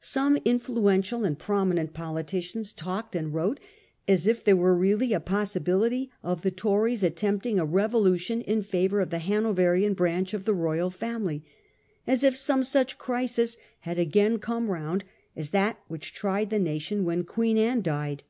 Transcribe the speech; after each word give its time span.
Some 0.00 0.38
influential 0.38 1.24
and 1.24 1.38
prominent 1.38 1.94
politicians 1.94 2.72
talked 2.72 3.14
and 3.14 3.32
wrote 3.32 3.60
as 4.08 4.26
if 4.26 4.42
there 4.42 4.56
were 4.56 4.74
really 4.74 5.12
a 5.12 5.20
possibility 5.20 6.10
of 6.24 6.42
the 6.42 6.50
Tories 6.50 7.04
attempting 7.04 7.60
a 7.60 7.64
revolution 7.64 8.40
in 8.40 8.62
favour 8.62 9.00
of 9.00 9.10
the 9.10 9.20
Hanoverian 9.20 9.94
branch 9.94 10.34
of 10.34 10.44
the 10.44 10.54
royal 10.54 10.90
family; 10.90 11.44
as 12.04 12.24
if 12.24 12.36
some 12.36 12.64
such 12.64 12.98
crisis 12.98 13.58
had 13.82 13.96
again 13.96 14.40
come 14.40 14.70
round 14.72 15.04
as 15.36 15.50
that 15.50 15.78
which 15.86 16.12
tried 16.12 16.50
the 16.50 16.58
nation 16.58 17.04
when 17.04 17.22
Queen 17.22 17.56
Anne 17.56 17.80
died. 17.80 18.24